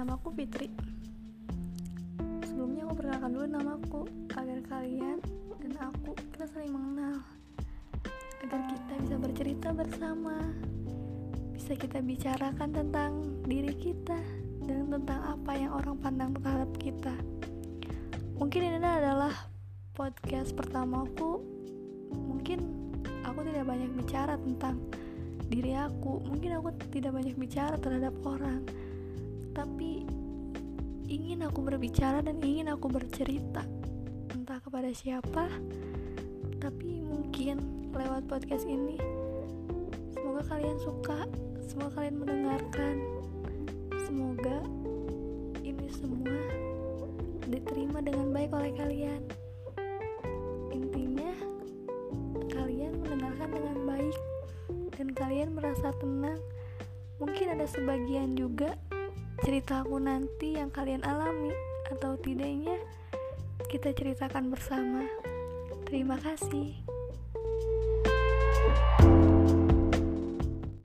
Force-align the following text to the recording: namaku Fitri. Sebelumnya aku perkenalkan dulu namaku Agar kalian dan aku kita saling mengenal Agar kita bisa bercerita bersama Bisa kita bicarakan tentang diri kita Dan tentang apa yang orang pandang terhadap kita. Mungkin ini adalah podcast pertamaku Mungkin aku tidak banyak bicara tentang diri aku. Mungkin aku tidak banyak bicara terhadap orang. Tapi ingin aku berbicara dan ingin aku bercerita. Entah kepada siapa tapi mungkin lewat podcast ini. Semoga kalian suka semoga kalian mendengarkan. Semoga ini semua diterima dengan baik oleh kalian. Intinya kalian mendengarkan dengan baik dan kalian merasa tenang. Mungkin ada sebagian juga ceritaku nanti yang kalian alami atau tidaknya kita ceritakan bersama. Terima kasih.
namaku 0.00 0.32
Fitri. 0.32 0.72
Sebelumnya 2.48 2.88
aku 2.88 3.04
perkenalkan 3.04 3.30
dulu 3.36 3.46
namaku 3.52 4.00
Agar 4.32 4.58
kalian 4.72 5.20
dan 5.60 5.72
aku 5.76 6.16
kita 6.16 6.48
saling 6.48 6.72
mengenal 6.72 7.20
Agar 8.40 8.60
kita 8.64 8.92
bisa 8.96 9.16
bercerita 9.20 9.68
bersama 9.76 10.40
Bisa 11.52 11.76
kita 11.76 12.00
bicarakan 12.00 12.68
tentang 12.72 13.12
diri 13.44 13.76
kita 13.76 14.16
Dan 14.64 14.88
tentang 14.88 15.36
apa 15.36 15.52
yang 15.52 15.76
orang 15.76 16.00
pandang 16.00 16.32
terhadap 16.32 16.72
kita. 16.80 17.12
Mungkin 18.40 18.60
ini 18.72 18.80
adalah 18.80 19.36
podcast 19.92 20.56
pertamaku 20.56 21.44
Mungkin 22.08 22.64
aku 23.28 23.44
tidak 23.44 23.68
banyak 23.68 23.92
bicara 24.00 24.40
tentang 24.40 24.80
diri 25.52 25.76
aku. 25.76 26.24
Mungkin 26.24 26.56
aku 26.56 26.72
tidak 26.88 27.12
banyak 27.12 27.36
bicara 27.36 27.76
terhadap 27.76 28.16
orang. 28.24 28.64
Tapi 29.60 30.08
ingin 31.04 31.44
aku 31.44 31.60
berbicara 31.60 32.24
dan 32.24 32.40
ingin 32.40 32.72
aku 32.72 32.88
bercerita. 32.88 33.60
Entah 34.32 34.56
kepada 34.56 34.88
siapa 34.88 35.52
tapi 36.64 37.04
mungkin 37.04 37.60
lewat 37.92 38.24
podcast 38.24 38.64
ini. 38.64 38.96
Semoga 40.16 40.48
kalian 40.48 40.80
suka 40.80 41.28
semoga 41.60 42.00
kalian 42.00 42.16
mendengarkan. 42.24 42.96
Semoga 44.08 44.64
ini 45.60 45.92
semua 45.92 46.40
diterima 47.44 48.00
dengan 48.00 48.32
baik 48.32 48.56
oleh 48.56 48.72
kalian. 48.80 49.20
Intinya 50.72 51.36
kalian 52.48 52.96
mendengarkan 53.04 53.52
dengan 53.52 53.76
baik 53.84 54.16
dan 54.96 55.12
kalian 55.12 55.52
merasa 55.52 55.92
tenang. 56.00 56.40
Mungkin 57.20 57.60
ada 57.60 57.68
sebagian 57.68 58.32
juga 58.40 58.72
ceritaku 59.40 59.96
nanti 59.96 60.60
yang 60.60 60.68
kalian 60.68 61.00
alami 61.00 61.52
atau 61.88 62.16
tidaknya 62.20 62.76
kita 63.72 63.96
ceritakan 63.96 64.52
bersama. 64.52 65.06
Terima 65.88 66.20
kasih. 66.20 66.89